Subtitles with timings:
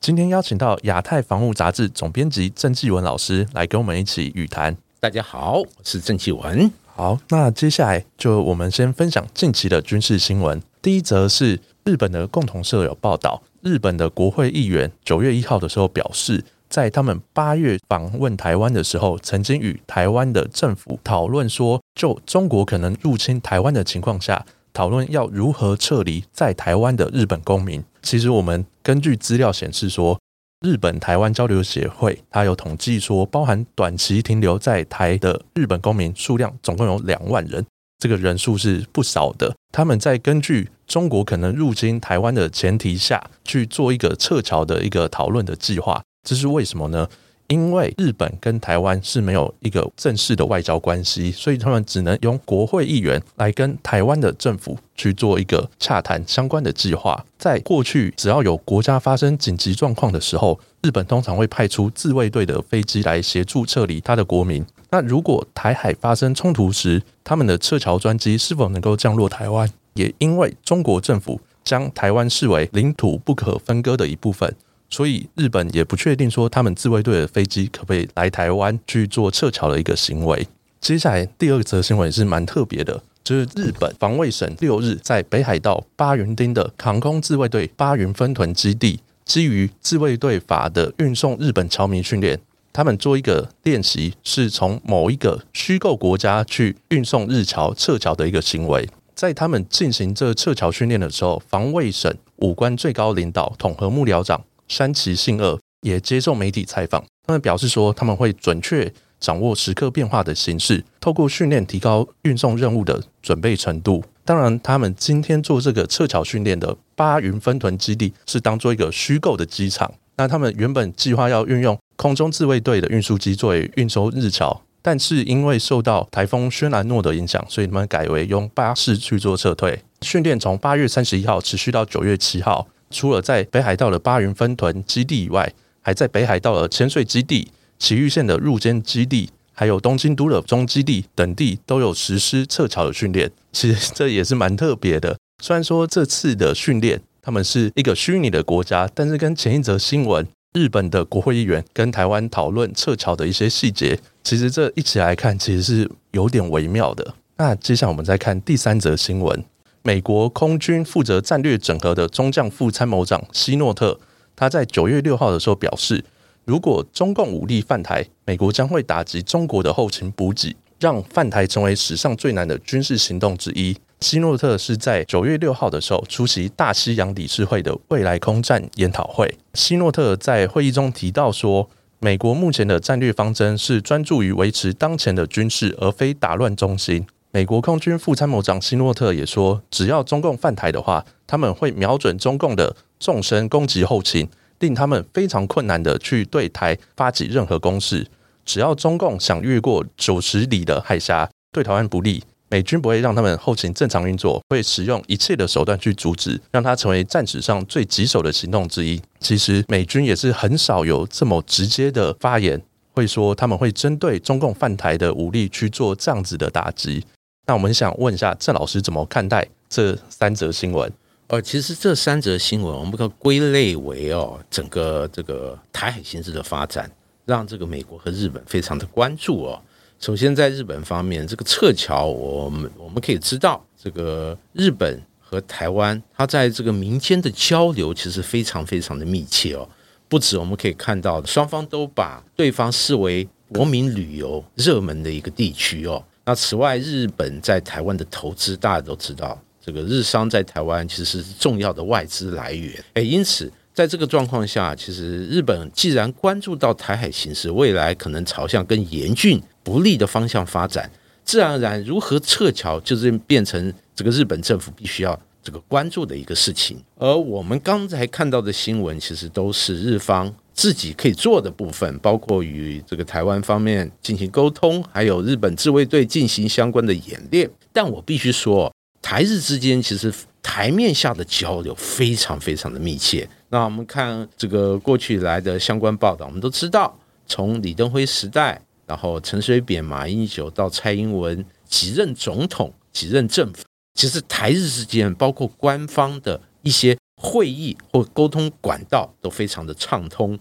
[0.00, 4.76] 今天邀请到亚太防务杂志总编辑郑继文老师来跟我们一起语谈。
[5.00, 6.70] 大家好，我是郑继文。
[6.86, 10.62] 好，那接下来就我们先分享近期的军事新闻。
[10.80, 24.46] 第一则是日本的共同社有报道，日本的国会议员九月一号的时候表示，在他们八月访问台湾的时候，曾经与台湾的政府讨论说，就中国可能入侵台湾的情况下。
[24.74, 27.82] 讨论要如何撤离在台湾的日本公民。
[28.08, 30.18] 其实我们根据资料显示说，
[30.62, 37.62] 日本台湾交流协会它有统计说，包含短期停留在台的日本公民数量总共有两万人，
[37.98, 39.54] 这个人数是不少的。
[39.70, 47.06] 他们在根据中国可能入侵台湾的前提下去做一个撤侨的一个讨论的计划，这是为什么呢？
[47.48, 57.24] 因为日本跟台湾是没有一个正式的外交关系，所以他们只能用国会议员来跟台湾的政府去做一个洽谈相关的计划。
[57.38, 64.62] 在过去，只要有国家发生紧急状况的时候，日本通常会派出自卫队的飞机来协助撤离他的国民。
[64.90, 69.70] 那如果台海发生冲突时，他们的撤侨专机是否能够降落台湾？
[69.94, 74.54] 也因为中国政府将台湾视为领土不可分割的一部分。
[74.90, 80.46] 所以日本也不确定说他们自卫队的飞机可不可以来台湾去做撤侨的一个行为。
[80.80, 92.40] 接下来第二则新闻也是蛮特别的，就是日本防卫省六日在北海道八云町的航空自卫队八云分屯基地，基于自卫队法的运送日本侨民训练，
[92.72, 98.88] 他们做一个练习，是从某一个虚构国家去运送日侨撤侨的一个行为。
[99.14, 104.40] 在他们进行这撤侨训练的时候，防卫省武官最高领导统合幕僚长。
[104.68, 114.04] 山崎信二也接受媒体采访，他们表示说，他们会准确掌握时刻变化的形式，透过训练提高运送任务的准备程度。
[114.24, 119.92] 当然，他们今天做这个撤侨训练的八云分屯基地是当做一个虚构的机场。
[120.16, 129.80] 那他们原本计划要运用空中自卫队的运输机作为运收日侨，但是因为受到台风轩兰诺的影响，所以他们改为用巴士去做撤退。
[130.02, 132.66] 训练从八月三十一号持续到九月七号。
[132.90, 143.30] 除了在北海道的八云分屯基地以外，还在北海道的千岁基地、埼玉县的入间基地，还有东京都的中基地等地都有实施撤侨的训练。
[143.52, 145.16] 其实这也是蛮特别的。
[145.42, 157.14] 虽然说这次的训练他们是一个虚拟的国家，但是跟前一则新闻日本的国会议员跟台湾讨论撤侨的一些细节，其实这一起来看其实是有点微妙的。
[157.36, 159.44] 那接下来我们再看第三则新闻。
[159.88, 163.98] 美国空军负责战略整合的中将副参谋长希诺特，
[164.36, 166.04] 他在九月六号的时候表示，
[166.44, 173.74] 如果中共武力犯台，美国将会打击中国的后勤补给，让犯台成为史上最难的军事行动之一。
[174.00, 179.38] 希诺特是在九月六号的时候出席大西洋理事会的未来空战研讨会。
[179.54, 187.06] 希诺特在会议中提到说，美国目前的战略方针是专注于维持当前的军事，而非打乱中心。
[187.38, 194.28] 美国空军副参谋长希诺特也说，只要中共犯台的话，他们会瞄准中共的纵深攻击后勤，
[194.58, 198.04] 令他们非常困难的去对台发起任何攻势。
[198.44, 209.00] 只要中共想越过九十里的海峡，对台湾不利，美军不会让他们后勤正常运作，会使用一切的手段去阻止，让它成为战史上最棘手的行动之一。
[209.20, 212.60] 其实美军也是很少有这么直接的发言，
[212.92, 217.04] 会说他们会针对中共犯台的武力去做这样子的打击。
[217.48, 220.92] 那我们想问一下郑老师怎么看待这三则新闻？
[221.28, 226.90] 呃，其实这三则新闻我们可归类为哦，整个这个台海形势的发展，
[227.24, 229.58] 让这个美国和日本非常的关注哦。
[229.98, 239.66] 首先在日本方面，这个撤侨，我们我们可以知道，这个日本和台湾，它在这个民间的交流其实非常非常的密切哦。
[240.06, 246.04] 不止我们可以看到，双方都把对方视为国民旅游热门的一个地区哦。
[246.28, 252.84] 那此外，日本在台湾的投资，大家都知道，这个日商在台湾其实是重要的外资来源。
[252.92, 260.90] 哎，因此在这个状况下，其实日本既然关注到台海形势，未来可能朝向更严峻不利的方向发展，
[261.24, 266.76] 自然而然如何撤侨，就是变成这个日本政府必须要这个关注的一个事情。
[266.96, 270.30] 而我们刚才看到的新闻，其实都是日方。
[270.58, 277.48] 自己可以做的部分，包括与这个台湾方面进行沟通，还有日本自卫队进行相关的演练。
[277.72, 280.12] 但我必须说，台日之间其实
[280.42, 283.28] 台面下的交流非常非常的密切。
[283.50, 286.92] 那我们看这个过去来的相关报道，我们都知道，
[287.28, 293.62] 从李登辉时代，然后陈水扁、马英九到蔡英文几任总统、几任政府，
[293.94, 296.98] 其实台日之间包括官方的一些。
[297.20, 300.38] 会议或沟通管道都非常的畅通，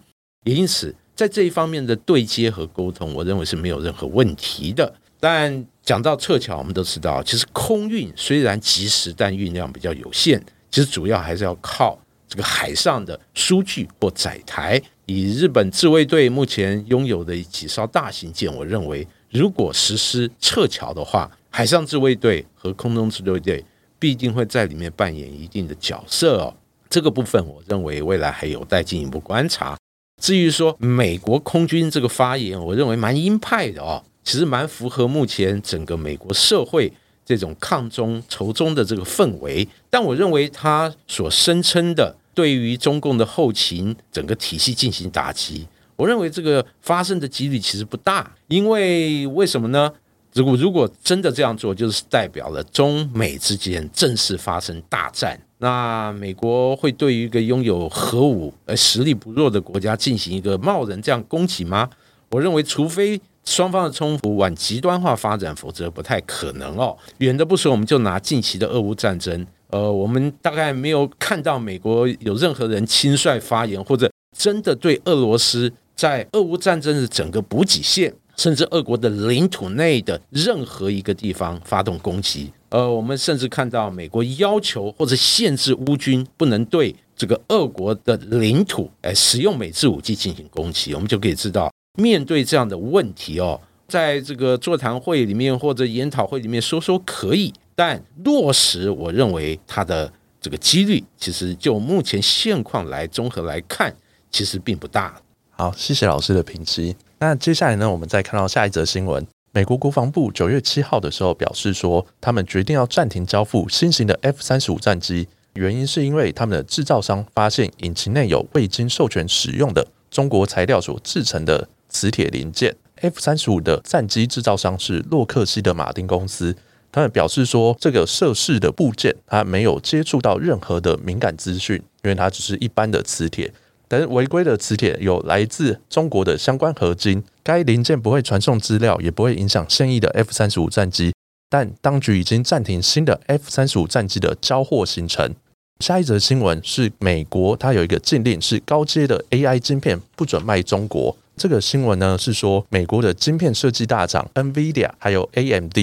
[0.53, 4.93] 因此在这一方面的对接和沟通，我认为是没有任何问题的。
[5.19, 10.39] 但讲到撤侨，我们都知道，其实空运虽然及时，但运量比较有限。
[10.69, 11.97] 其实主要还是要靠
[12.27, 14.79] 这个海上的输具或载台。
[15.05, 23.63] 以日本自卫队目前拥有的几艘大型舰，我认为如果实施撤侨的话，海上自卫队和空中自卫队
[23.97, 26.53] 必定会在里面扮演一定的角色哦。
[26.89, 29.75] 这个部分，我认为未来还有待进一步观察。
[30.19, 36.91] 至于说美国空军这个发言，我认为蛮鹰派的哦，其实蛮符合目前整个美国社会
[37.23, 39.67] 这种抗中仇中的这个氛围。
[39.89, 48.35] 但我认为他所声称的对于中共的后勤整个体系进行打击，我认为这个发生的几率其实不大。
[48.47, 49.93] 因为为什么呢？
[50.33, 55.39] 如果如果真的这样做，就是代表了中美之间正式发生大战。
[55.59, 61.89] 那美国会对于一个拥有核武而实力不弱的国家进行一个贸然这样攻击吗？
[62.29, 66.95] 我认为，除非双方的冲突往极端化发展，否则不太可能哦。
[67.19, 78.13] 远的不说，我们就拿近期的俄乌战争，呃，我们大概没有看到美国有任何人轻率发言，或者真的对俄罗斯在俄乌战争的整个补给线。
[78.37, 100.11] 甚至俄国的领土内的任何一个地方发动攻击，呃，我们甚至看到美国要求或者限制乌军不能对这个俄国的领土哎使用美制武器进行攻击，我们就可以知道，面对这样的问题哦，在这个座谈会里面或者研讨会里面说说可以，但落实，我认为它的
[100.41, 103.95] 这个几率，其实就目前现况来综合来看，
[104.29, 105.19] 其实并不大。
[105.51, 106.95] 好，谢谢老师的评析。
[107.19, 109.25] 那接下来呢，我们再看到下一则新闻。
[109.53, 122.75] 美国国防部九月七号的时候表示说，他们决定要暂停交付新型的 F 三十五战机，原因是因为他们的制造商发现引擎内有未经授权使用的中国材料所制成的磁铁零件。
[122.97, 126.55] F 三十五的战机制造商是洛克希德马丁公司，
[126.91, 133.51] 他们表示说，这个涉事的部件它没有接触到任何的敏感资讯，因为它只是一般的磁铁。
[133.87, 141.13] 等违规的磁铁有来自中国的相关合金，该零件不会传送资料，也不会影响现役的 F 三十五战机。
[141.49, 145.33] 但当局已经暂停新的 F 三十五战机的交货行程。
[145.79, 151.15] 下一则新闻是美国，它有一个禁令，是高阶的 AI 晶片不准卖中国。
[151.37, 155.77] 这个新闻呢是说，美国的晶片设计大厂 NVIDIA 还有 AMD，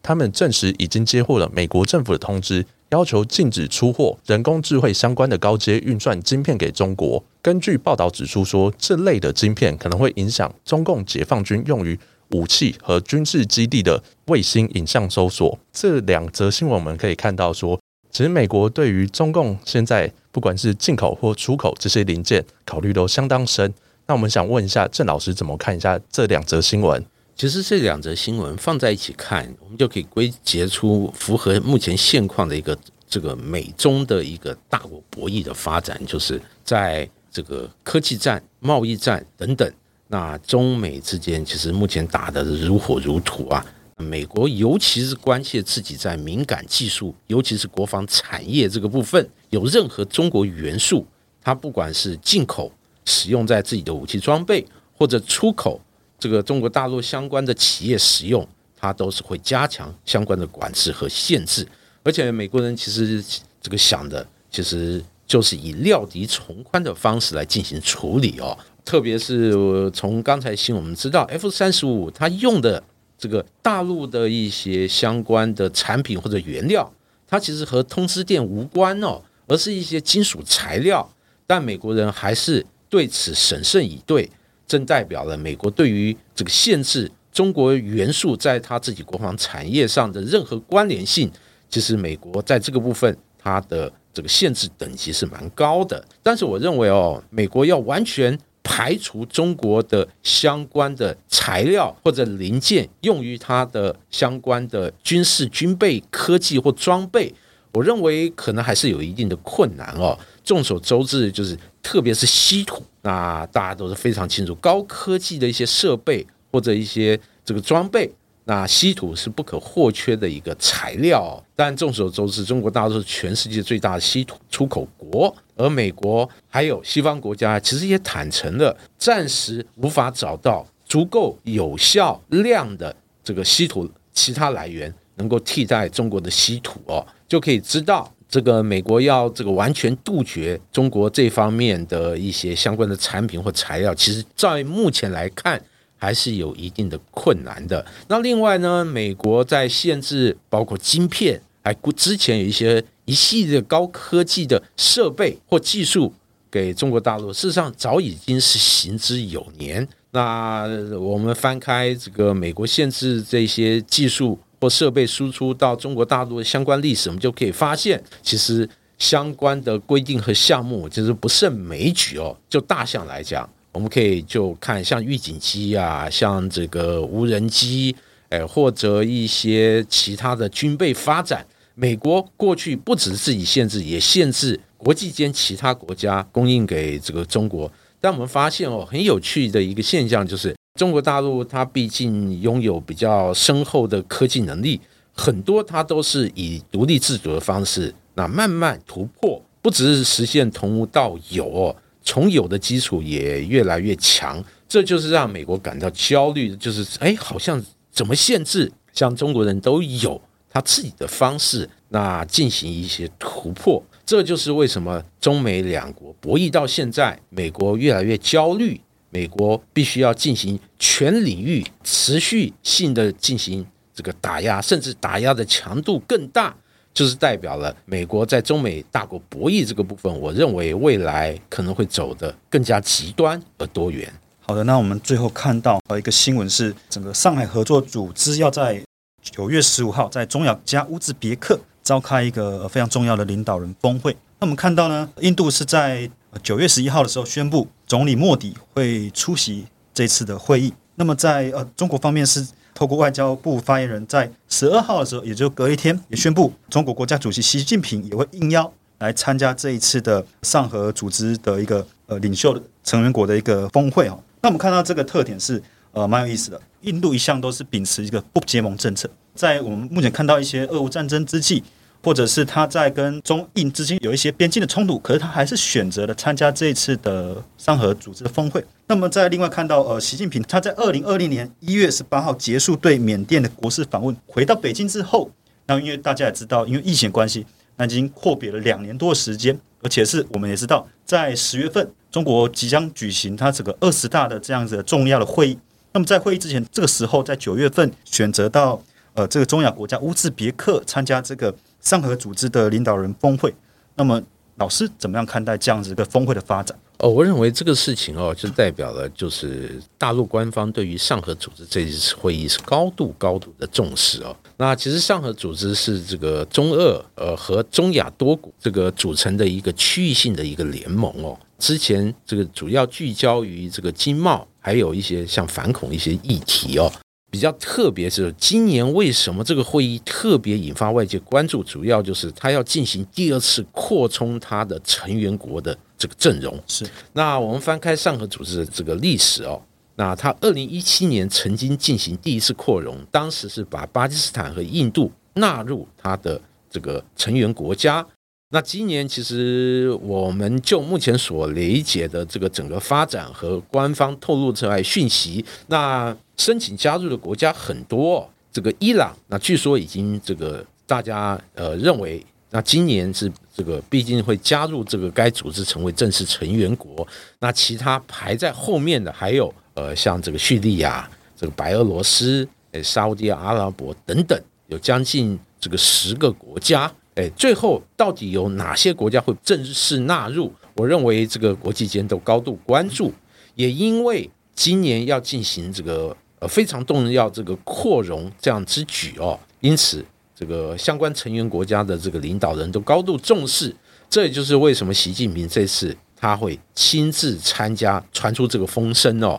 [0.00, 2.64] 他们证实已经接获了美国政府的通知。
[2.90, 7.22] 要求禁止出货人工智慧相关的高阶运算晶片给中国。
[7.42, 11.98] 根据报道指出，说这类的晶片可能会影响中共解放军用于
[12.30, 15.58] 武器和军事基地的卫星影像搜索。
[15.72, 17.78] 这两则新闻我们可以看到，说
[18.10, 23.72] 其实美国对于中共现在不管是进口或出口这些零件考虑都相当深。
[24.06, 27.04] 那我们想问一下郑老师，怎么看一下这两则新闻？
[27.38, 32.76] 其实这两则新闻放在一起看，我们就可以归结出符合目前现况的一个
[33.08, 39.72] 这个美中的一个大国博弈的发展，就是在这个科技战、贸易战等等，
[40.08, 43.64] 那中美之间其实目前打的如火如荼啊。
[43.98, 51.06] 美国尤其是关切自己在敏感技术，尤其是国防产业这个部分有任何中国元素，
[51.40, 52.72] 它不管是进口
[53.04, 55.80] 使用在自己的武器装备，或者出口。
[56.18, 58.46] 这个中国大陆相关的企业使用，
[58.76, 61.66] 它都是会加强相关的管制和限制，
[62.02, 63.24] 而且美国人其实
[63.60, 68.58] 这个想的，其实就是以料敌从宽的方式来进行处理哦。
[68.84, 72.82] 特别是从刚才新闻我们知道，F 三十五它用的
[73.18, 76.90] 这个大陆的一些相关的产品或者原料，
[77.26, 81.08] 它其实和通知电无关哦，而是一些金属材料，
[81.46, 84.28] 但美国人还是对此审慎以对。
[84.68, 91.30] 正代表了美国对于这个限制中国元素在它自己国防产业上的任何关联性，
[91.68, 96.04] 其实美国在这个部分它的这个限制等级是蛮高的。
[96.22, 107.32] 但是我认为哦，美国要完全排除中国的相关的材料或者零件用于它的相关的军事军备科技或装备，
[107.72, 110.18] 我认为可能还是有一定的困难哦。
[110.42, 118.10] 众所周知，就是特别是稀土，那大家都是非常清楚，高科技的一些设备或者一些这个装备，
[118.44, 121.42] 那稀土是不可或缺的一个材料。
[121.54, 138.12] 但众所周知，中国大陆是全世界最大的稀土出口国，而美国还有西方国家其实也坦诚了，暂时无法找到足够有效量的这个稀土其他来源能够替代中国的稀土哦，就可以知道。
[138.30, 145.58] 这个美国要这个完全杜绝中国这方面的一些相关的产品或材料，其实在目前来看
[145.96, 147.82] 还是有一定的困难的。
[148.06, 156.12] 那另外呢，美国在限制包括晶片，还之前有一些一系列高科技的设备或技术
[156.50, 159.88] 给中国大陆，事实上早已经是行之有年。
[160.10, 160.66] 那
[160.98, 164.38] 我们翻开这个美国限制这些技术。
[164.60, 172.36] 或设备输出到中国大陆的相关历史，我们就可以发现，其实相关的规定和项目其实不胜枚举哦。
[172.48, 177.94] 就大项来讲，我们可以就看像预警机啊，像这个无人机，
[178.30, 181.46] 哎，或者一些其他的军备发展。
[181.76, 187.70] 美国过去不只是自己限制，也限制国际间其他国家供应给这个中国。
[188.00, 190.57] 但我们发现哦，很有趣的一个现象就是。
[190.78, 194.80] 中国大陆它毕竟拥有比较深厚的科技能力，
[195.12, 204.42] 很多它都是以独立自主的方式，那慢慢突破，不只是实现从无到有，从有的基础也越来越强。
[204.68, 213.82] 这就是让美国感到焦虑，就是哎，好像怎么限制，像中国人都有他自己的方式，那进行一些突破。
[214.06, 218.80] 这就是为什么中美两国博弈到现在，美国越来越焦虑。
[219.10, 226.54] 美国必须要进行全领域持续性的进行这个打压，甚至打压的强度更大，
[226.92, 234.12] 就是代表了美国在中美大国博弈这个部分，我认为未来可能会走得更加极端而多元。
[234.40, 238.82] 好的，那我们最后看到一个新闻是，整个上海合作组织要在
[239.22, 244.12] 九月十五号在中亚加乌兹别克召开一个非常重要的领导人峰会。
[244.38, 246.10] 那我们看到呢，印度是在。
[246.42, 250.72] 九月十一号的时候宣布，总理莫迪会出席这次的会议。
[250.96, 264.22] 那么在呃中国方面是透过外交部发言人，在十二号的时候，也就隔一天，也宣布中国国家主席习近平也会应邀来参加这一次的上合组织的一个呃领袖成员国的一个峰会哦。
[264.42, 271.64] 那我们看到这个特点是呃蛮有意思的，印度一向都是秉持一个不结盟政策，在我们目前看到一些俄乌战争之际。
[272.02, 278.64] 或者是他在跟中印之间有一些边境的冲突，可是他还是选择了参加这一次的上合组织的峰会。
[278.86, 285.30] 那么在另外看到，呃，习近平他在二零二零年一月十八号结束对缅甸的国事访问，回到北京之后，
[285.66, 287.44] 那因为大家也知道，因为疫情关系，
[287.76, 295.58] 那已经阔别了两年多的时间，而且是我们也知道，在十月份中国即将举行他这个二十大的这样子重要的会议。
[295.92, 298.80] 那么在会议之前，这个时候在九月份选择到
[299.14, 301.54] 呃这个中亚国家乌兹别克参加这个。
[301.80, 303.54] 上合组织的领导人峰会，
[303.94, 304.22] 那么
[304.56, 306.76] 老师怎么样看待这样子一个峰会的发展？
[306.98, 314.36] 哦，我认为这个事情哦，就代表了就是大陆官方对于上合组织这一次会议是高度高度的重视哦。
[314.56, 321.38] 那其实上合组织是这个中俄呃和中亚多国这个组成的一个区域性的一个联盟哦。
[321.60, 326.90] 之前这个主要聚焦于这个经贸，还有一些像反恐一些议题哦。
[327.30, 331.62] 比较特别是今年为什么这个会议特别引发外界关注？
[331.62, 336.58] 主要就是他要进行第二次扩充他的成员国的这个阵容。
[336.66, 339.60] 是，那我们翻开上合组织的这个历史哦，
[339.96, 348.04] 那他二零一七年曾经进行第一次扩容，当时是把巴基斯坦和印度纳入他的这个成员国家。
[348.50, 358.26] 那今年其实我们就目前所理解的这个整个发展和官方透露出来讯息，那申请加入的国家很多。
[358.50, 367.06] 这个伊朗，那据说已经这个大家呃认为，那今年是这个毕竟会加入这个该组织成为正式成员国。
[367.40, 376.90] 那其他排在后面的还有呃像这个叙利亚、这个白俄罗斯、诶沙地阿拉伯等等，有将近这个十个国家。
[377.18, 380.52] 哎，最后到底有哪些国家会正式纳入？
[380.76, 383.12] 我认为这个国际间都高度关注，
[383.56, 393.74] 也因为今年要进行这个呃非常重要这个扩容这样之举哦，因此这个相关成员国家的这个领导人都高度重视。
[394.08, 399.38] 这也就是为什么习近平这次他会亲自参加，传出这个风声哦。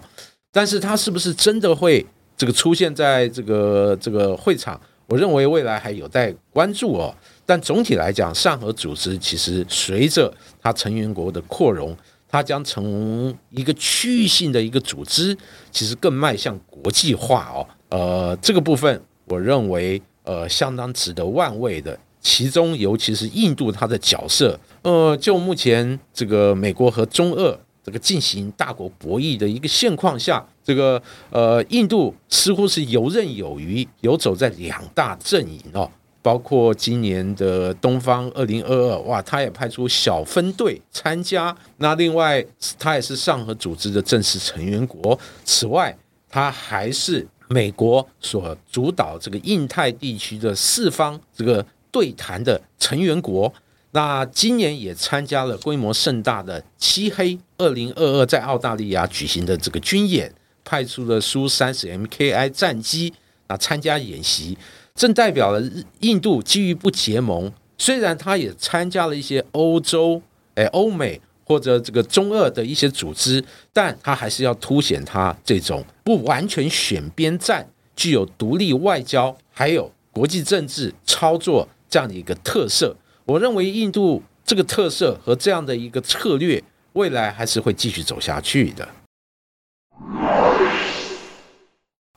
[0.52, 2.06] 但是他是不是真的会
[2.36, 4.80] 这个出现在这个这个会场？
[5.08, 7.16] 我认为未来还有待关注哦。
[7.50, 15.36] 但总体来讲，上合组织其实随着它成员国的扩容，它将从一个区域性的一个组织，
[15.72, 17.66] 其实更迈向国际化哦。
[17.90, 22.00] 呃，这个部分我认为呃相当值得万位的。
[22.22, 31.02] 其中尤其是印度它的角色，呃，就目前这个美国和中俄这个进行大国博弈的一个现况下，这个
[31.32, 35.90] 呃印度似乎是游刃有余，游走在两大阵营哦。
[36.22, 41.56] 包括今年的东方二零二二，哇，他也派出小分队参加。
[41.78, 42.46] 那另外，
[42.78, 45.18] 他也是上合组织的正式成员国。
[45.46, 45.98] 此外，
[46.30, 53.52] 他还是美国所主导这个印太地区的四方这个对谈的成员国。
[53.92, 60.32] 那今年也参加了规模盛大的漆黑二零二二在澳大利亚举行的这个军演，
[60.64, 63.12] 派出了苏三十 MKI 战机
[63.48, 64.56] 啊参加演习。
[65.00, 65.64] 正代表了
[66.02, 70.22] 印度基于不结盟，虽然他也参加了一些欧洲、
[70.56, 73.42] 哎欧美或者这个中俄的一些组织，
[73.72, 77.66] 但他还是要凸显他这种不完全选边站、
[77.96, 82.94] 具有独立外交还有国际政治操作这样的一个特色。
[83.24, 88.86] 我认为印度这个特色和这样的一个策略，未来还是会继续走下去的。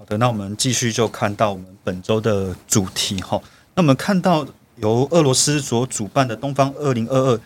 [0.02, 3.40] 好的，那我们继续就看到我们本周的主题哈。
[3.76, 4.44] 那我们看到
[4.78, 7.40] 由俄罗斯所主办的东方二零二二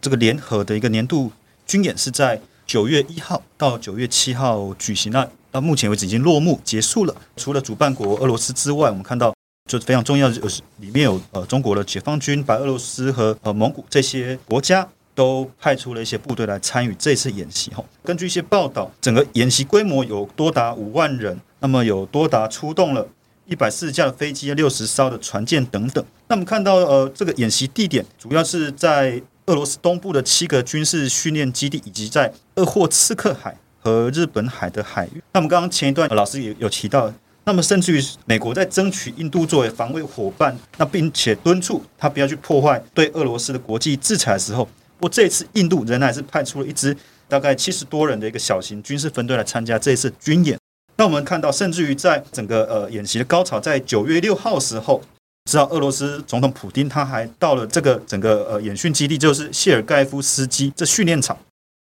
[0.00, 1.32] 这个联合的一个年度
[1.66, 5.10] 军演，是在九月一号到九月七号举行。
[5.10, 7.12] 那到目前为止已经落幕结束了。
[7.36, 9.34] 除了主办国俄罗斯之外，我们看到
[9.68, 14.88] 就非常重要的就是里面有呃中国的解放军、白俄罗斯和呃蒙古这些国家。
[15.18, 17.72] 都派出了一些部队来参与这次演习。
[17.72, 23.04] 哈，根据一些报道，整个演习规模有多达五万人，那么有多达出动了
[23.44, 26.04] 一百四十架的飞机、六十艘的船舰等等。
[26.28, 35.20] 那我们看到，呃，这个演习地点主要是在俄罗斯东部的七个军事训练基地，以及在鄂霍次克海和日本海的海域。
[35.32, 44.68] 那么刚刚前一段老师也有提到，那么甚至于美国在争取印度作为防卫伙伴，那并且敦促他不要去破坏对俄罗斯的国际制裁的时候。
[44.98, 46.96] 不过这次印度仍然是派出了一支
[47.28, 50.58] 大概七十多人的一个小型军事分队来参加这一次军演。
[50.96, 55.00] 那我们看到，甚至于在整个呃演习的高潮，在九月六号时候，
[55.48, 61.38] 知道俄罗斯总统普京他还到了这个整个呃演训基地，就是谢尔盖夫斯基这训练场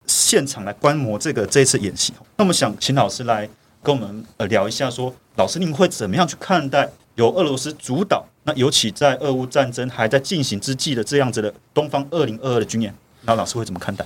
[0.06, 2.12] 现场来观摩这个这次演习。
[2.36, 3.48] 那么想请老师来
[3.82, 12.94] 跟我们呃聊一下，说老师您会怎么样去看待由俄罗斯主导，那尤其在俄乌战争还在进行之际的这样子的东方二零二二的军演？
[13.26, 14.06] 那老师会怎么看待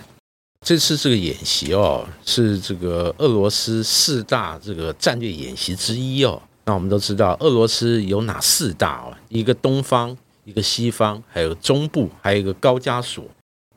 [0.66, 2.06] 这次这个演习哦？
[2.26, 6.42] 是这个俄罗斯四大这个战略演习之一哦。
[6.66, 9.16] 那我们都知道，俄罗斯有哪四大哦？
[9.30, 13.26] 一个东方，一个西方，还有中部，还有一个高加索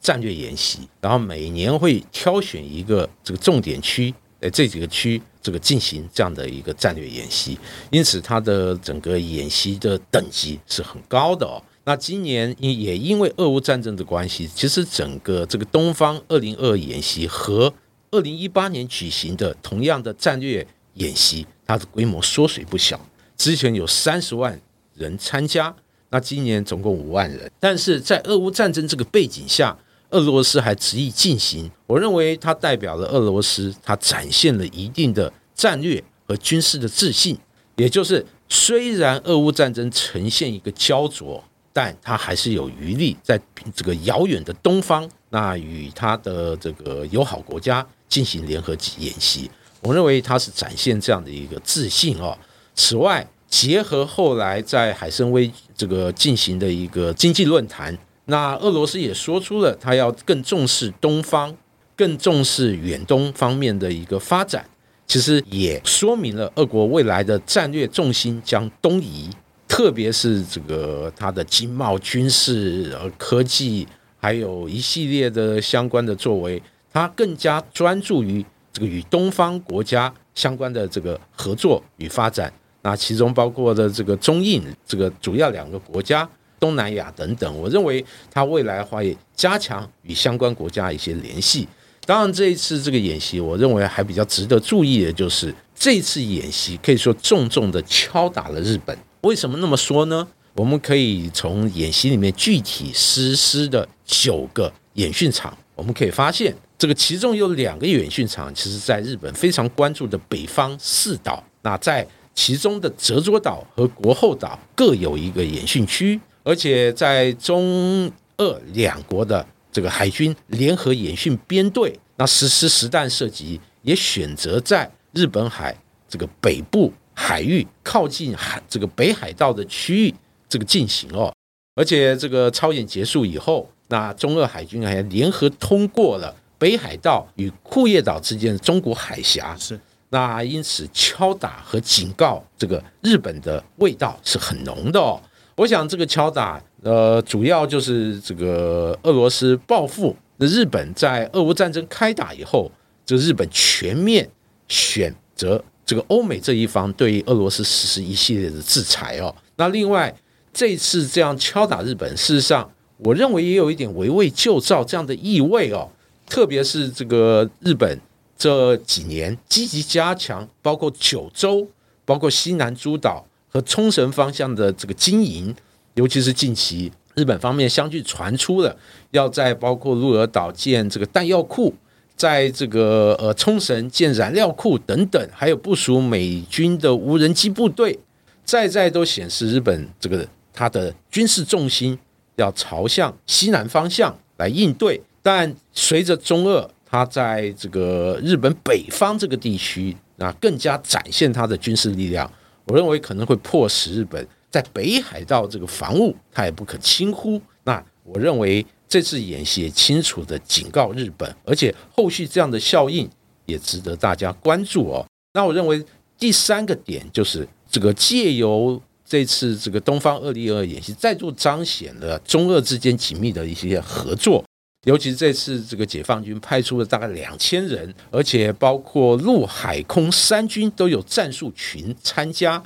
[0.01, 0.81] 战略演习。
[1.01, 7.57] 然后每年会挑选一个这个重点区，哎，这几个区这个进行这样的一个战略演习。
[7.91, 11.63] 因此，它的整个演习的等级是很高的哦。
[11.85, 17.75] 那今年也因为俄乌战争的关系，其实整个这个东方二零二演习和
[18.13, 20.65] 二零一八年举行的同样的战略
[20.95, 23.01] 演习，它的规模缩水不小。
[23.37, 24.61] 之前有三十万
[24.95, 25.75] 人参加，
[26.11, 27.51] 那今年总共五万人。
[27.59, 29.77] 但是在俄乌战争这个背景下，
[30.11, 37.37] 俄罗斯还执意进行，我认为它代表了俄罗斯，它展现了一定的战略和军事的自信。
[37.75, 41.43] 也就是虽然俄乌战争呈现一个焦灼。
[41.73, 43.41] 但他还是有余力在
[43.75, 49.51] 这个遥远的东方，那与他的这个友好国家进行联合演习。
[49.81, 52.37] 我认为他是展现这样的一个自信哦。
[52.75, 61.57] 此外，结合后来在海参崴这个进行的一个经济论坛，那俄罗斯也说出了他要更重视东方，
[61.97, 64.65] 更重视远东方面的一个发展。
[65.07, 69.29] 其实也说明了俄国未来的战略重心将东移。
[69.73, 73.89] 特别是这个它的经贸、军事、呃科技，
[74.21, 82.53] 还有一系列的相关的作为，它更加专注于这个与东方国家相关的这个合作与发展。
[82.83, 86.29] 那其中包括的这个中印这个主要两个国家、
[86.61, 87.59] 东南亚等等。
[87.59, 91.67] 我认为它未来会加强与相关国家一些联系。
[92.05, 98.95] 当然，这一次这个演习，我认为还比较值得注意的就是，这次演习可以说重重的敲打了日本。
[99.23, 100.27] 为什么那么说呢？
[100.55, 111.43] 我们可以从演习里面具体实施的九个演训场，我们可以发现，这个其中有两个演训场，其实在日本非常关注的北方四岛。
[111.63, 112.05] 那在
[112.35, 125.77] 其中的泽佐岛和国后岛各有一个演训区，而且在中俄两国的这个海军联合演训编队，那实施实弹射击，也选择在日本海
[126.09, 130.15] 这个北部海域靠近海这个北海道的区域
[130.49, 131.33] 这个进行哦。
[131.75, 145.19] 而且这个操演结束以后，那中俄海军还联合通过了北海道与库页岛之间的中国海峡，是那因此敲打和警告这个日本的味道是很浓的哦。
[145.57, 152.71] 我想这个敲打，呃，主要就是这个俄罗斯报复那日本在俄乌战争开打以后，
[153.07, 154.29] 这日本全面
[154.69, 159.35] 选择这个欧美这一方对俄罗斯实施一系列的制裁哦。
[159.57, 160.15] 那另外
[160.51, 165.87] 这次这样敲打日本，事实上我认为也有一点围魏救赵这样的意味哦。
[166.27, 168.01] 特别是这个日本
[168.39, 171.69] 这几年积极加强，包括九州、
[172.07, 175.55] 包括西南诸岛和冲绳方向的这个经营，
[175.93, 178.75] 尤其是近期日本方面相继传出了
[179.11, 181.75] 要在包括鹿儿岛建这个弹药库，
[182.23, 187.99] 在这个呃冲绳建燃料库等等，还有部署美军的无人机部队，
[188.45, 191.99] 在在都显示日本这个它的军事重心
[192.37, 195.03] 要朝向西南方向来应对。
[195.21, 202.31] 但随着中俄它在这个日本北方这个地区啊，更加展现它的军事力量，
[202.67, 207.43] 我认为可能会迫使日本在北海道这个防务，它也不可轻忽。
[207.65, 213.09] 那我认为这次演习也清楚的警告日本，而且后续这样的效应
[213.47, 215.03] 也值得大家关注哦。
[215.33, 215.83] 那我认为
[216.19, 224.45] 第三个点就是这个借由这次这个东方二零二演习，再度彰显了中俄之间紧密的一些合作。
[224.85, 232.63] 尤其是这次这个解放军派出了大概两千人，而且包括陆海空三军都有战术群参加，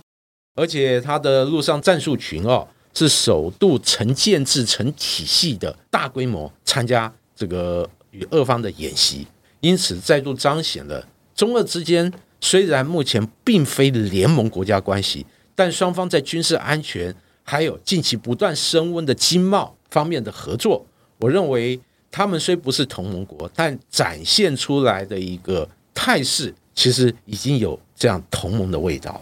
[0.56, 9.26] 而且他的陆上战术群哦是首度成建制成体系的大规模参加这个与俄方的演习，
[9.60, 20.84] 因此再度彰显了中俄之间虽然目前并非联盟国家关系，但双方在军事安全还有近期不断升温的经贸方面的合作，
[21.18, 21.80] 我认为。
[22.08, 29.20] 他们虽不是同盟国，但展现出来的一个态势，其实已经有这样同盟的味道了。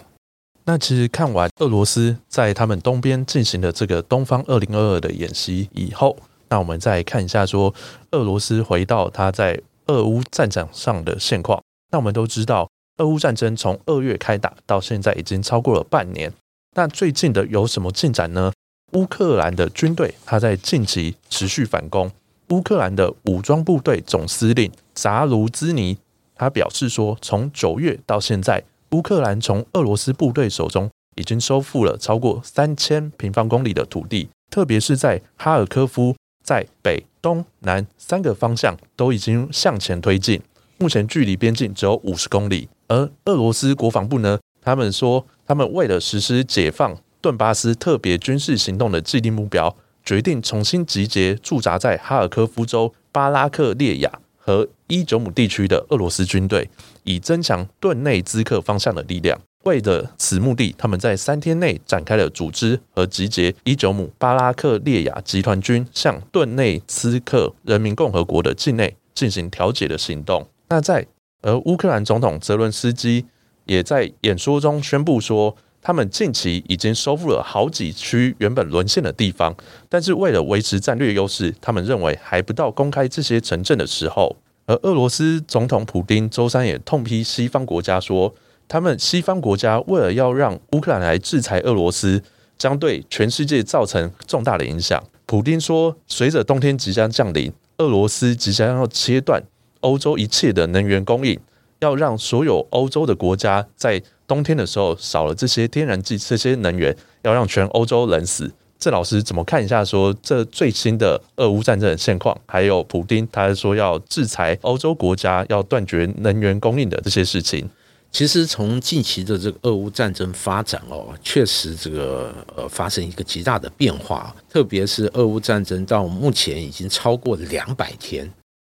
[0.66, 6.16] 那其实看完俄罗斯在他们东边进行的这个东方二零二二的演习以后，
[6.48, 7.74] 那我们再看一下说
[8.12, 11.62] 俄罗斯回到他在俄乌战场上的现况。
[11.92, 16.32] 那我们都知道，俄乌战争从二月开打到现在已经超过了半年。
[16.76, 18.52] 那最近的有什么进展呢？
[18.92, 22.10] 乌克兰的军队他在近期持续反攻。
[22.48, 25.98] 乌克兰的武装部队总司令扎卢兹尼，
[26.34, 28.62] 他表示说，从九月到现在，
[28.94, 40.40] 乌克兰从俄罗斯部队手中已经收复了超过三千平方公里的土地，特别是在哈尔科夫，在北、东南三个方向都已经向前推进，
[40.78, 42.68] 目前距离边境只有五十公里。
[42.86, 49.76] 而俄罗斯国防部呢，他们说，他们为了实施解放顿巴斯特别军事行动的既定目标。
[50.04, 56.68] 决定重新集结驻扎在哈尔科夫州巴拉克列亚和伊久姆地区的俄罗斯军队，
[57.04, 59.38] 以增强顿内兹克方向的力量。
[59.64, 70.46] 为了此目的，他们在三天内展开了组织和集结伊久姆巴拉克列亚集团军向顿内兹克人民共和国的境内进行调解的行动。
[70.68, 71.06] 那在
[71.42, 73.24] 而乌克兰总统泽伦斯基
[73.64, 75.56] 也在演说中宣布说。
[75.86, 79.54] 他们近期已经收复了好几区原本沦陷的地方，
[79.86, 84.34] 但是为了维持战略优势，他们认为还不到公开这些城镇的时候。
[84.66, 88.34] 而俄罗斯总统普京周三也痛批西方国家说，
[88.66, 92.22] 他们西方国家为了要让乌克兰来制裁俄罗斯，
[92.56, 95.02] 将对全世界造成重大的影响。
[95.26, 99.42] 普京说，随着冬天即将降临，俄罗斯即将要切断
[99.80, 101.38] 欧洲一切的能源供应，
[101.80, 104.02] 要让所有欧洲的国家在。
[104.26, 108.50] 冬天的时候少了这些天然气，这些能源要让全欧洲冷死。
[108.84, 109.82] 郑老师怎么看一下？
[109.82, 117.66] 说这最新的俄乌战争的现况，还有普丁他说要制裁欧洲国家，要断绝能源供应的这些事情。
[118.12, 124.36] 其实从近期的这个俄乌战争发展哦，确实这个呃发生一个极大的变化。
[124.50, 128.30] 特别是俄乌战争到目前已经超过两百天，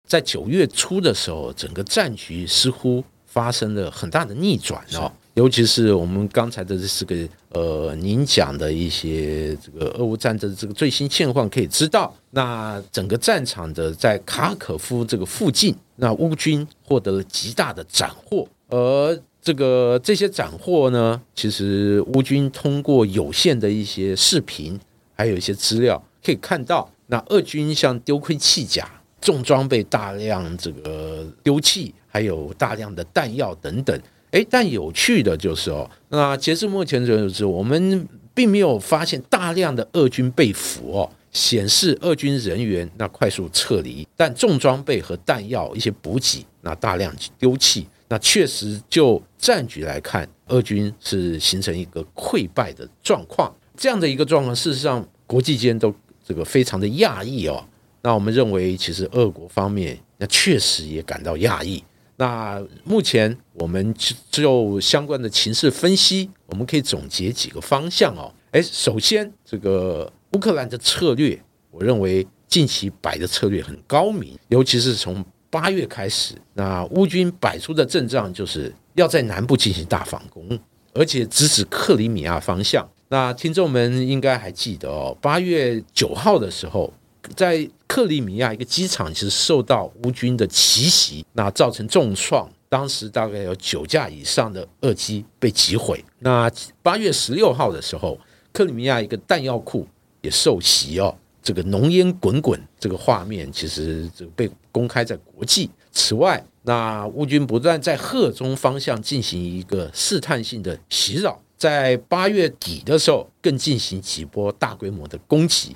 [0.07, 5.11] 在九月初的时候，整个战局似乎发生了很大的逆转哦。
[5.35, 7.17] 尤其是我们刚才的这四个
[7.51, 24.79] 呃，您讲的一些这个俄乌战争这个最新现况，可以知道，那整个战场的在卡可夫这个附近，那乌军获得了极大的斩获，而这个这些斩获呢，其实乌军通过有限的一些视频
[25.17, 28.89] 还有一些资料可以看到，那俄军像丢盔弃甲、
[29.21, 34.01] 重装备大量这个丢弃，还有大量的弹药等等。
[34.35, 53.55] 诶，但有趣的就是哦，那截至目前为止，我们并没有发现大量的俄军被俘哦，显示俄军人员那快速撤离，但重装备和弹药一些补给那大量丢弃，那确实就战局来看，俄军是形成一个溃败的状况。
[53.77, 55.95] 这样的一个状况，事实上国际间都
[56.27, 57.65] 这个非常的讶异哦。
[58.03, 61.85] 那我们认为，其实俄国方面那确实也感到讶异。
[62.17, 63.95] 那目前我们
[64.31, 68.33] 就相关的情势分析，我们可以总结几个方向哦。
[68.53, 80.59] 哎，首先这个乌克兰的策略，我认为近期摆的策略很高明，尤其是从八月开始，那乌军摆出的阵仗就是要在南部进行大反攻，
[80.93, 82.89] 而且直指克里米亚方向。
[83.09, 86.93] 那听众们应该还记得哦，八月九号的时候。
[87.37, 92.49] 在克里米亚一个机场，其实受到乌军的奇袭，那造成重创。
[92.69, 96.05] 当时大概有九架以上的俄机被击毁。
[96.19, 96.51] 那
[96.83, 98.19] 八月十六号的时候，
[98.53, 99.87] 克里米亚一个弹药库
[100.23, 105.71] 也受袭哦，这个浓烟滚滚，这个画面其实这个被公开在国际。
[105.93, 115.73] 此外，那乌军不断在赫中方向进行一个试探性的袭扰，在八月底的时候，更进行几波大规模的攻击。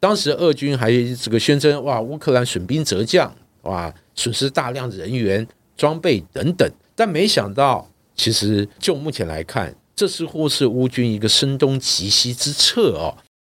[0.00, 3.30] 当时俄军还这个宣称哇，乌克兰损兵折将，
[3.62, 6.66] 哇，损失大量人员、装备等等。
[6.96, 7.86] 但没想到，
[8.16, 13.14] 其实就目前来看，这似乎是乌军一个声东击西之策哦。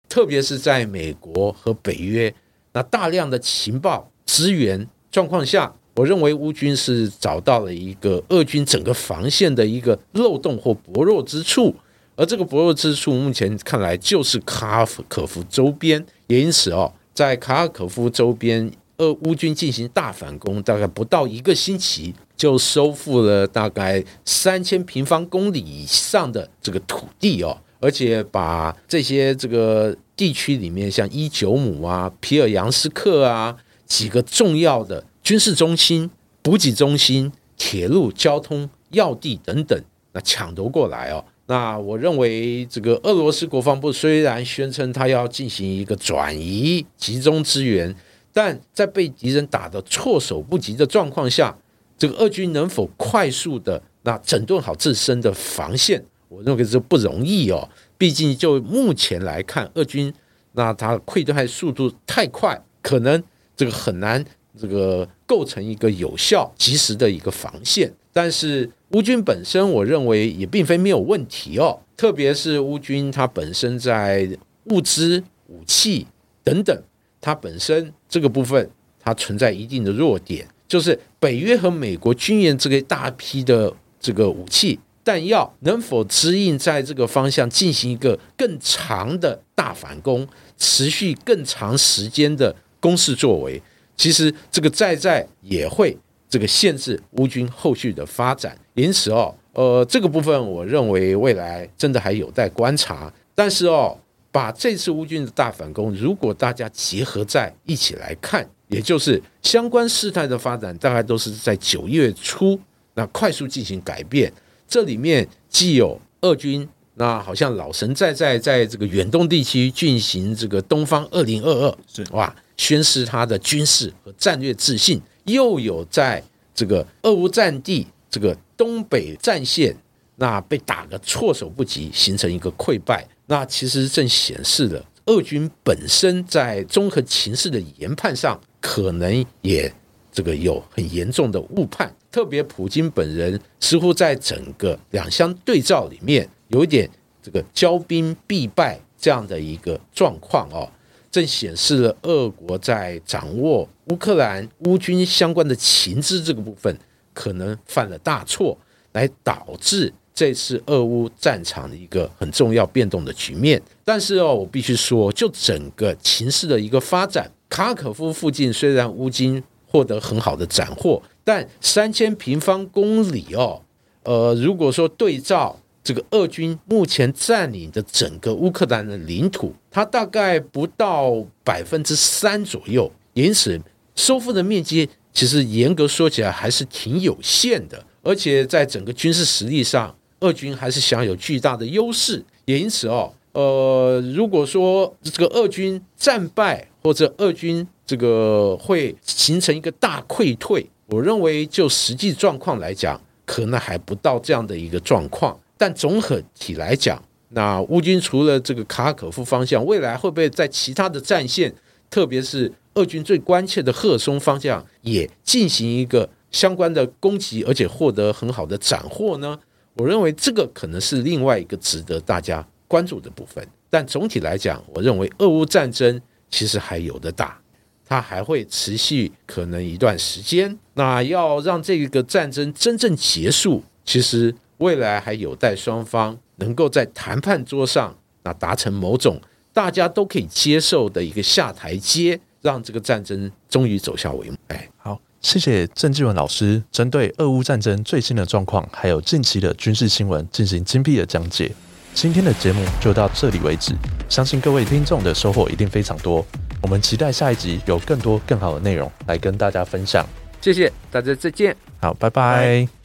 [0.09, 2.35] 特别是在美国和北约
[2.73, 11.75] 那大量的情报资源状况下，我认为乌军是找到了一个俄军整个防线的一个漏洞或薄弱之处。
[12.15, 36.11] 而这个薄弱之处，目前看来就是卡尔可夫周边，也因此哦，在卡尔可夫周边，俄乌军进行大反攻，大概不到一个星期，就收复了大概三千平方公里以上的这个土地哦，而且把这些这个地区里面，像伊久姆啊、皮尔扬斯克啊几个重要的军事中心、
[36.43, 41.25] 补给中心、铁路交通要地等等，那抢夺过来哦。
[41.53, 47.95] 那我认为，这个俄罗斯国防部虽然宣称他要进行一个转移、集中资源，
[48.33, 51.55] 但在被敌人打得措手不及的状况下，
[51.99, 56.03] 这个俄军能否快速的那整顿好自身的防线？
[56.31, 57.69] 我认为这不容易哦。
[57.99, 60.11] 毕竟就目前来看，俄军
[60.53, 63.23] 那他溃退速度太快，可能
[63.55, 64.25] 这个很难
[64.59, 67.93] 这个构成一个有效、及时的一个防线。
[68.11, 71.81] 但是乌军本身，我认为也并非没有问题哦。
[71.97, 74.29] 特别是乌军它本身在
[74.65, 76.07] 物资、武器
[76.45, 76.83] 等等，
[77.19, 90.29] 它本身这个部分它存在一定的弱点，就是北约和美国军援这个大批的这个武器弹药能否指引在这个方向进行一个更长的大反攻，
[90.59, 93.63] 持续更长时间的攻势作为，
[93.97, 95.97] 其实这个在在也会。
[96.29, 103.13] 这个限制乌军后续的发展，因此哦，呃，这个部分我认为未来真的还有待观察。
[103.35, 103.97] 但是哦，
[104.31, 112.59] 把这次乌军的大反攻，如果大家结合在一起来看，也就是相关事态的发展，大概都是在九月初
[112.95, 114.33] 那快速进行改变。
[114.67, 125.01] 这里面既有俄军那好像老神在在在这个远东地区进行这个东方二零二二，是哇，宣示他的军事和战略自信。
[125.25, 126.23] 又有在
[126.55, 129.77] 这个俄乌战地这个东北战线，
[130.15, 133.05] 那被打个措手不及，形成一个溃败。
[133.27, 139.75] 那其实正显示了俄军本身在综合情势的研判上，可能也
[140.13, 141.93] 这个有很严重的误判。
[142.09, 146.89] 特别普京本人似乎在整个两相对照里面，有一点
[147.21, 150.71] 这个骄兵必败这样的一个状况哦。
[151.11, 156.79] 正显示了俄国在掌握乌克兰乌军相关的情资这个部分，
[157.13, 158.57] 可能犯了大错，
[158.93, 163.61] 来导致这次俄乌战场的一个很重要变动的局面。
[163.85, 173.63] 但是哦，我必须说，就整个情势的一个发展，卡可夫附近虽然乌军获得很好的斩获，但三千平方公里哦，
[174.05, 175.59] 呃，如果说对照。
[175.85, 183.61] 这个俄军目前占领的整个乌克兰的领土，它大概不到百分之三左右，因此
[183.97, 192.25] 收复的面积其实严格说起来还是挺有限的，而且在整个军事实力上，俄军还是享有巨大的优势。
[192.47, 205.39] 也因此哦，呃，如果说这个俄军战败，或者俄军这个会形成一个大溃退，我认为就实际状况来讲，可能还不到这样的一个状况。
[205.57, 211.55] 但综合体来讲，那乌军除了这个卡尔可夫方向，未来会不会在其他的战线，
[211.89, 219.39] 特别是俄军最关切的赫松方向，也进行一个相关的攻击，而且获得很好的斩获呢？
[219.75, 223.47] 我认为这个可能是另外一个值得大家关注的部分。
[223.71, 227.41] 但总体来讲，我认为俄乌战争其实还有的打，
[227.87, 230.59] 它还会持续可能一段时间。
[230.75, 239.21] 那要让这个战争真正结束，其实未来还有待双方能够在谈判桌上那达成某种
[239.55, 244.37] 大家都可以接受的一个下台阶，让这个战争终于走下帷幕。
[244.49, 251.51] 哎，好，谢谢郑继文老师针对俄乌战争最新的状况，还有近期的军事新闻进行精辟的讲解。
[251.95, 253.75] 今天的节目就到这里为止，
[254.09, 256.25] 相信各位听众的收获一定非常多。
[256.63, 260.07] 我们期待下一集有更多更好的内容来跟大家分享。
[260.41, 261.55] 谢谢大家，再见。
[261.81, 262.67] 好，拜拜。
[262.67, 262.82] 拜